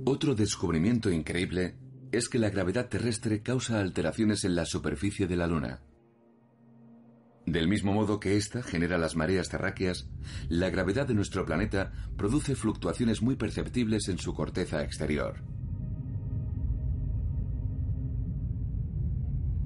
[0.06, 1.78] Otro descubrimiento increíble
[2.12, 5.82] es que la gravedad terrestre causa alteraciones en la superficie de la Luna.
[7.46, 10.10] Del mismo modo que ésta genera las mareas terráqueas,
[10.50, 15.44] la gravedad de nuestro planeta produce fluctuaciones muy perceptibles en su corteza exterior.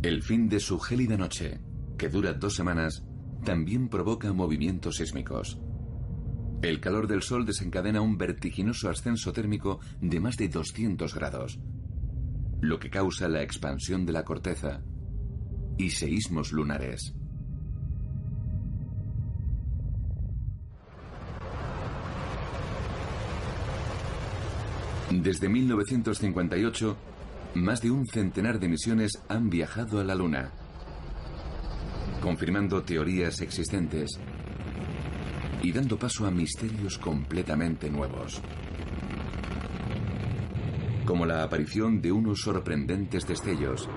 [0.02, 1.60] El fin de su gélida noche,
[1.98, 3.04] que dura dos semanas,
[3.44, 5.60] también provoca movimientos sísmicos.
[6.62, 11.60] El calor del sol desencadena un vertiginoso ascenso térmico de más de 200 grados,
[12.62, 14.82] lo que causa la expansión de la corteza
[15.78, 17.14] y seísmos lunares.
[25.12, 26.98] Desde 1958,
[27.56, 30.52] más de un centenar de misiones han viajado a la Luna,
[32.22, 34.12] confirmando teorías existentes
[35.62, 38.42] y dando paso a misterios completamente nuevos,
[41.06, 43.90] como la aparición de unos sorprendentes destellos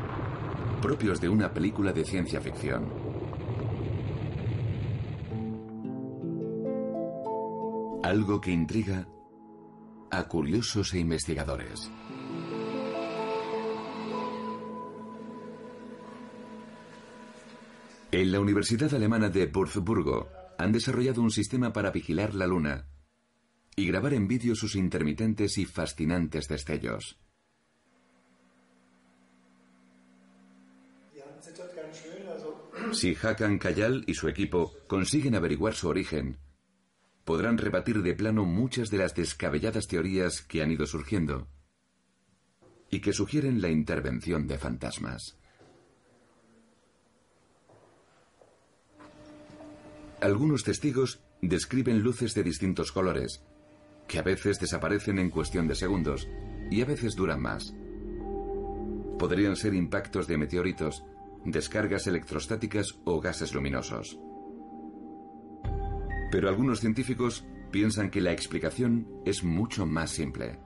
[0.82, 2.92] propios de una película de ciencia ficción.
[8.02, 9.06] Algo que intriga
[10.10, 11.88] a curiosos e investigadores.
[18.12, 22.86] En la Universidad Alemana de Würzburgo han desarrollado un sistema para vigilar la Luna
[23.74, 27.18] y grabar en vídeo sus intermitentes y fascinantes destellos.
[32.92, 36.36] Si Hakan Kayal y su equipo consiguen averiguar su origen,
[37.24, 41.48] podrán rebatir de plano muchas de las descabelladas teorías que han ido surgiendo
[42.90, 45.38] y que sugieren la intervención de fantasmas.
[50.22, 53.42] Algunos testigos describen luces de distintos colores,
[54.06, 56.28] que a veces desaparecen en cuestión de segundos
[56.70, 57.74] y a veces duran más.
[59.18, 61.04] Podrían ser impactos de meteoritos,
[61.44, 64.16] descargas electrostáticas o gases luminosos.
[66.30, 70.60] Pero algunos científicos piensan que la explicación es mucho más simple.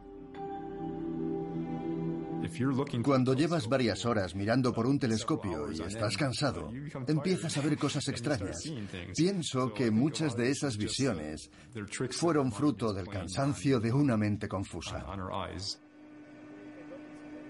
[3.02, 6.70] Cuando llevas varias horas mirando por un telescopio y estás cansado,
[7.06, 8.56] empiezas a ver cosas extrañas.
[9.16, 11.50] Pienso que muchas de esas visiones
[12.10, 15.04] fueron fruto del cansancio de una mente confusa.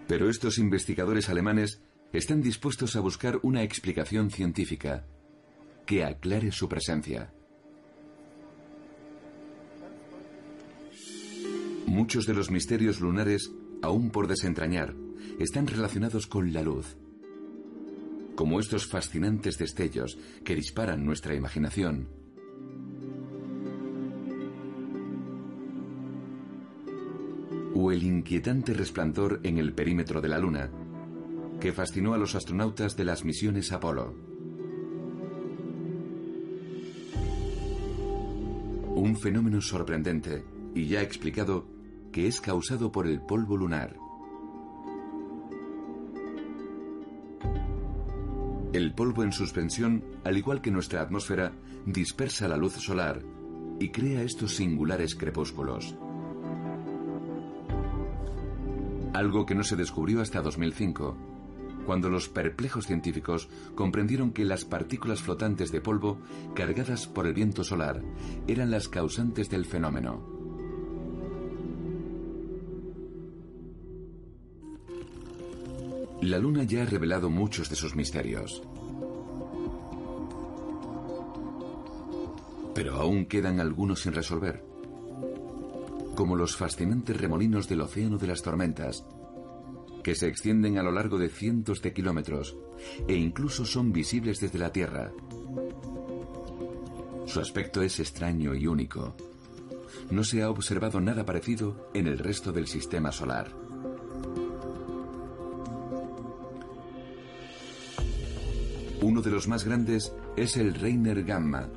[0.07, 1.81] Pero estos investigadores alemanes
[2.13, 5.05] están dispuestos a buscar una explicación científica
[5.85, 7.33] que aclare su presencia.
[11.87, 13.51] Muchos de los misterios lunares,
[13.83, 14.95] aún por desentrañar,
[15.39, 16.97] están relacionados con la luz.
[18.35, 22.09] Como estos fascinantes destellos que disparan nuestra imaginación.
[27.75, 30.71] O el inquietante resplandor en el perímetro de la Luna,
[31.61, 34.15] que fascinó a los astronautas de las misiones Apolo.
[38.95, 40.43] Un fenómeno sorprendente
[40.75, 41.76] y ya explicado
[42.17, 43.95] que es causado por el polvo lunar.
[48.73, 51.53] El polvo en suspensión, al igual que nuestra atmósfera,
[51.85, 53.21] dispersa la luz solar
[53.79, 55.95] y crea estos singulares crepúsculos.
[59.13, 61.19] Algo que no se descubrió hasta 2005,
[61.85, 66.17] cuando los perplejos científicos comprendieron que las partículas flotantes de polvo
[66.55, 68.01] cargadas por el viento solar
[68.49, 70.36] eran las causantes del fenómeno.
[76.27, 78.61] La Luna ya ha revelado muchos de sus misterios.
[82.75, 84.65] Pero aún quedan algunos sin resolver,
[86.17, 89.07] como los fascinantes remolinos del océano de las tormentas,
[90.03, 92.57] que se extienden a lo largo de cientos de kilómetros
[93.07, 95.13] e incluso son visibles desde la Tierra.
[97.27, 99.15] Su aspecto es extraño y único.
[100.11, 103.66] No se ha observado nada parecido en el resto del sistema solar.
[109.27, 111.69] De los más grandes es el Reiner Gamma.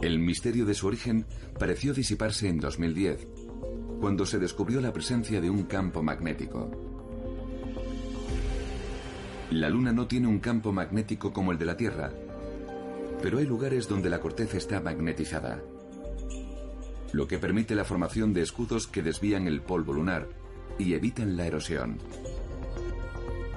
[0.00, 1.26] El misterio de su origen
[1.58, 3.28] pareció disiparse en 2010,
[4.00, 6.70] cuando se descubrió la presencia de un campo magnético.
[9.50, 12.10] La Luna no tiene un campo magnético como el de la Tierra,
[13.20, 15.62] pero hay lugares donde la corteza está magnetizada,
[17.12, 20.28] lo que permite la formación de escudos que desvían el polvo lunar
[20.78, 21.98] y evitan la erosión.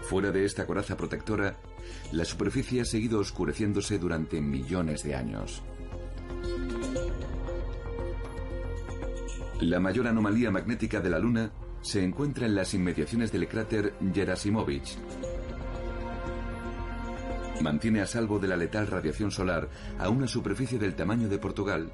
[0.09, 1.55] Fuera de esta coraza protectora,
[2.13, 5.61] la superficie ha seguido oscureciéndose durante millones de años.
[9.61, 11.51] La mayor anomalía magnética de la Luna
[11.83, 14.97] se encuentra en las inmediaciones del cráter Gerasimovich.
[17.61, 21.91] Mantiene a salvo de la letal radiación solar a una superficie del tamaño de Portugal,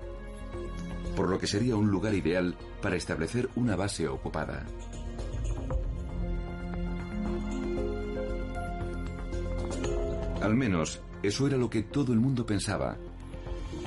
[1.18, 4.66] por lo que sería un lugar ideal para establecer una base ocupada.
[10.46, 13.00] Al menos, eso era lo que todo el mundo pensaba.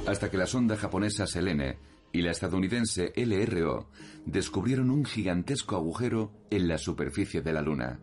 [0.08, 1.78] Hasta que la sonda japonesa Selene
[2.10, 3.86] y la estadounidense LRO
[4.26, 8.00] descubrieron un gigantesco agujero en la superficie de la Luna.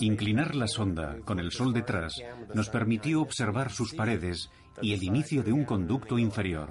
[0.00, 2.20] Inclinar la sonda con el Sol detrás
[2.52, 4.50] nos permitió observar sus paredes
[4.82, 6.68] y el inicio de un conducto inferior.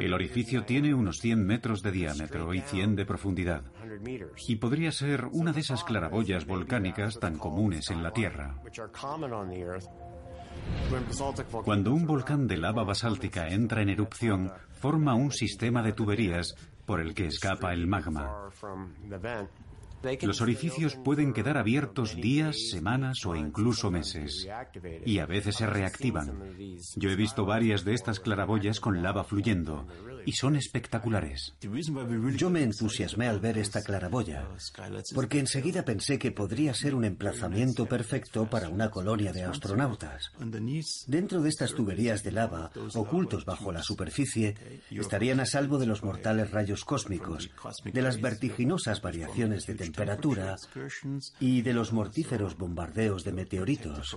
[0.00, 3.62] El orificio tiene unos 100 metros de diámetro y 100 de profundidad,
[4.48, 8.56] y podría ser una de esas claraboyas volcánicas tan comunes en la Tierra.
[11.64, 16.54] Cuando un volcán de lava basáltica entra en erupción, forma un sistema de tuberías
[16.86, 18.50] por el que escapa el magma.
[20.22, 24.48] Los orificios pueden quedar abiertos días, semanas o incluso meses.
[25.04, 26.56] Y a veces se reactivan.
[26.96, 29.86] Yo he visto varias de estas claraboyas con lava fluyendo
[30.26, 31.54] y son espectaculares.
[32.36, 34.48] Yo me entusiasmé al ver esta claraboya,
[35.14, 40.32] porque enseguida pensé que podría ser un emplazamiento perfecto para una colonia de astronautas.
[41.06, 44.54] Dentro de estas tuberías de lava, ocultos bajo la superficie,
[44.90, 47.50] estarían a salvo de los mortales rayos cósmicos,
[47.84, 50.56] de las vertiginosas variaciones de temperatura
[51.40, 54.16] y de los mortíferos bombardeos de meteoritos.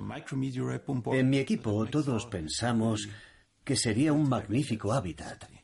[1.14, 3.10] En mi equipo todos pensamos
[3.64, 5.57] que sería un magnífico hábitat.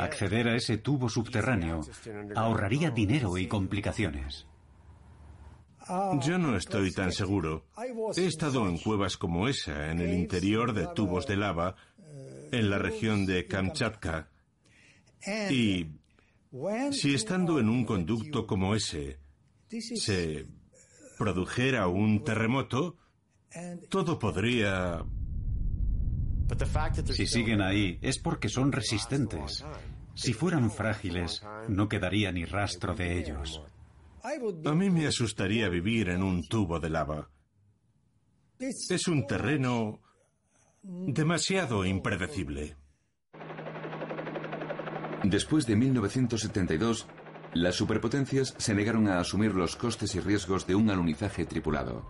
[0.00, 1.80] Acceder a ese tubo subterráneo
[2.36, 4.46] ahorraría dinero y complicaciones.
[6.20, 7.66] Yo no estoy tan seguro.
[8.16, 11.76] He estado en cuevas como esa, en el interior de tubos de lava,
[12.52, 14.28] en la región de Kamchatka.
[15.50, 15.88] Y
[16.92, 19.18] si estando en un conducto como ese
[19.68, 20.46] se
[21.18, 22.96] produjera un terremoto,
[23.88, 25.04] todo podría
[27.12, 29.64] si siguen ahí es porque son resistentes.
[30.14, 33.62] Si fueran frágiles, no quedaría ni rastro de ellos.
[34.64, 37.28] A mí me asustaría vivir en un tubo de lava.
[38.58, 40.00] Es un terreno
[40.82, 42.76] demasiado impredecible.
[45.24, 47.06] Después de 1972,
[47.54, 52.04] las superpotencias se negaron a asumir los costes y riesgos de un alunizaje tripulado.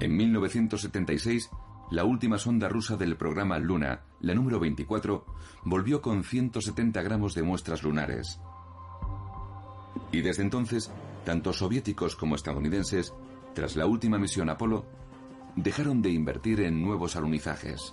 [0.00, 1.50] En 1976,
[1.90, 5.24] la última sonda rusa del programa Luna, la número 24,
[5.64, 8.40] volvió con 170 gramos de muestras lunares.
[10.10, 10.90] Y desde entonces,
[11.24, 13.12] tanto soviéticos como estadounidenses,
[13.54, 14.86] tras la última misión Apolo,
[15.56, 17.92] dejaron de invertir en nuevos alunizajes.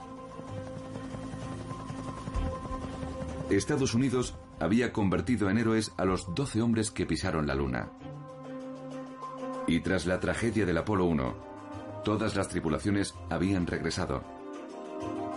[3.49, 7.91] Estados Unidos había convertido en héroes a los 12 hombres que pisaron la Luna.
[9.67, 11.51] Y tras la tragedia del Apolo 1,
[12.04, 14.24] Todas las tripulaciones habían regresado.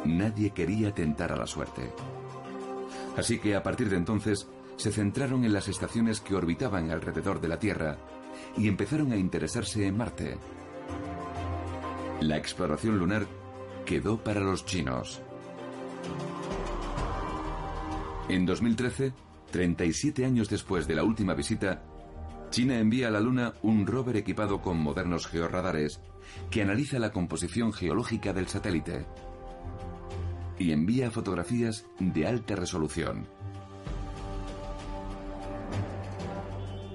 [0.04, 1.92] Nadie quería tentar a la suerte.
[3.16, 7.48] Así que a partir de entonces se centraron en las estaciones que orbitaban alrededor de
[7.48, 7.98] la Tierra
[8.56, 10.38] y empezaron a interesarse en Marte.
[12.20, 13.26] La exploración lunar
[13.84, 15.20] quedó para los chinos.
[18.28, 19.12] En 2013,
[19.50, 21.82] 37 años después de la última visita,
[22.50, 26.00] China envía a la Luna un rover equipado con modernos georradares
[26.50, 29.06] que analiza la composición geológica del satélite
[30.58, 33.26] y envía fotografías de alta resolución.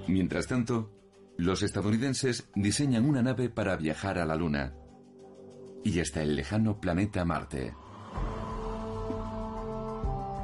[0.06, 0.90] Mientras tanto,
[1.36, 4.74] los estadounidenses diseñan una nave para viajar a la Luna
[5.84, 7.74] y hasta el lejano planeta Marte.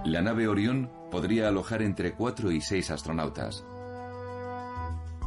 [0.05, 3.65] La nave Orión podría alojar entre 4 y 6 astronautas.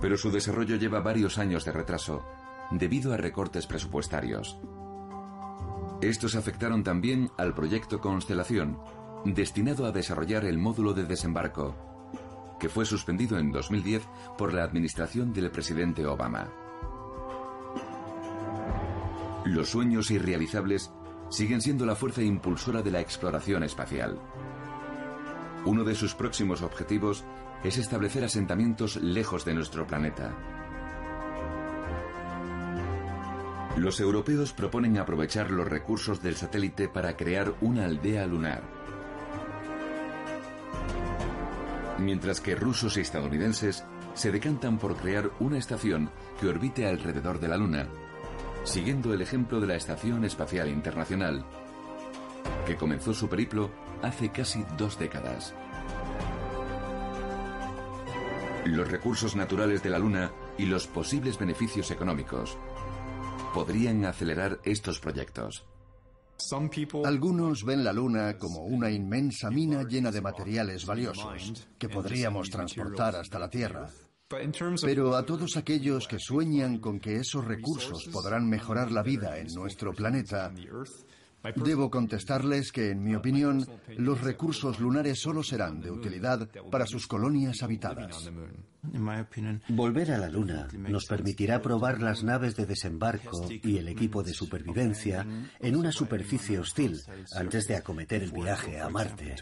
[0.01, 2.25] Pero su desarrollo lleva varios años de retraso
[2.71, 4.59] debido a recortes presupuestarios.
[6.01, 8.79] Estos afectaron también al proyecto Constelación,
[9.25, 11.75] destinado a desarrollar el módulo de desembarco,
[12.59, 14.07] que fue suspendido en 2010
[14.37, 16.49] por la administración del presidente Obama.
[19.45, 20.91] Los sueños irrealizables
[21.29, 24.19] siguen siendo la fuerza impulsora de la exploración espacial.
[25.65, 27.23] Uno de sus próximos objetivos
[27.63, 30.33] es establecer asentamientos lejos de nuestro planeta.
[33.79, 38.61] Los europeos proponen aprovechar los recursos del satélite para crear una aldea lunar.
[41.97, 46.11] Mientras que rusos y estadounidenses se decantan por crear una estación
[46.41, 47.87] que orbite alrededor de la Luna,
[48.65, 51.45] siguiendo el ejemplo de la Estación Espacial Internacional,
[52.67, 53.71] que comenzó su periplo
[54.01, 55.55] hace casi dos décadas.
[58.65, 62.57] Los recursos naturales de la Luna y los posibles beneficios económicos
[63.59, 65.65] podrían acelerar estos proyectos.
[67.03, 73.17] Algunos ven la Luna como una inmensa mina llena de materiales valiosos que podríamos transportar
[73.17, 73.89] hasta la Tierra.
[74.81, 79.47] Pero a todos aquellos que sueñan con que esos recursos podrán mejorar la vida en
[79.53, 80.53] nuestro planeta,
[81.55, 83.65] Debo contestarles que, en mi opinión,
[83.97, 88.29] los recursos lunares solo serán de utilidad para sus colonias habitadas.
[89.69, 94.33] Volver a la Luna nos permitirá probar las naves de desembarco y el equipo de
[94.33, 95.25] supervivencia
[95.59, 97.01] en una superficie hostil
[97.35, 99.35] antes de acometer el viaje a Marte.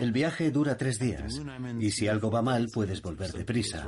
[0.00, 1.42] El viaje dura tres días
[1.78, 3.86] y si algo va mal puedes volver deprisa.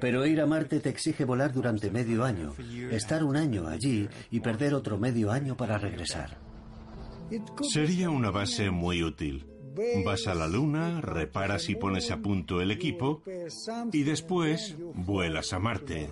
[0.00, 2.54] Pero ir a Marte te exige volar durante medio año,
[2.90, 6.38] estar un año allí y perder otro medio año para regresar.
[7.62, 9.46] Sería una base muy útil.
[10.04, 13.22] Vas a la Luna, reparas y pones a punto el equipo
[13.92, 16.10] y después vuelas a Marte.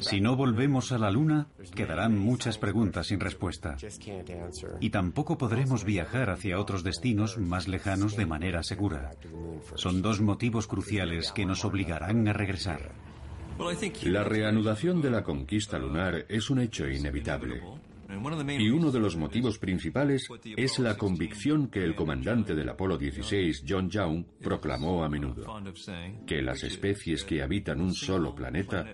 [0.00, 3.76] Si no volvemos a la Luna, quedarán muchas preguntas sin respuesta.
[4.80, 9.10] Y tampoco podremos viajar hacia otros destinos más lejanos de manera segura.
[9.74, 12.92] Son dos motivos cruciales que nos obligarán a regresar.
[14.04, 17.60] La reanudación de la conquista lunar es un hecho inevitable.
[18.58, 23.64] Y uno de los motivos principales es la convicción que el comandante del Apolo 16,
[23.68, 25.46] John Young, proclamó a menudo,
[26.26, 28.84] que las especies que habitan un solo planeta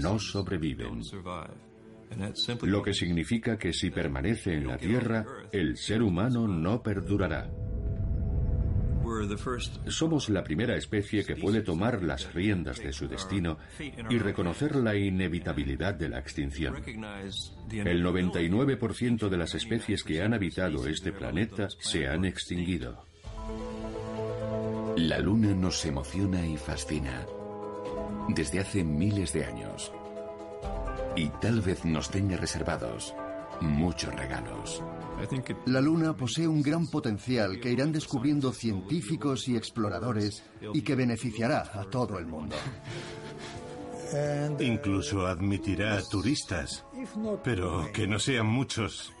[0.00, 1.00] no sobreviven.
[2.62, 7.50] Lo que significa que si permanece en la Tierra, el ser humano no perdurará.
[9.88, 14.94] Somos la primera especie que puede tomar las riendas de su destino y reconocer la
[14.94, 16.76] inevitabilidad de la extinción.
[16.84, 23.04] El 99% de las especies que han habitado este planeta se han extinguido.
[24.96, 27.26] La luna nos emociona y fascina
[28.28, 29.92] desde hace miles de años.
[31.16, 33.14] Y tal vez nos tenga reservados
[33.60, 34.82] muchos regalos.
[35.66, 40.42] La Luna posee un gran potencial que irán descubriendo científicos y exploradores
[40.72, 42.56] y que beneficiará a todo el mundo.
[44.60, 46.84] Incluso admitirá turistas,
[47.42, 49.12] pero que no sean muchos.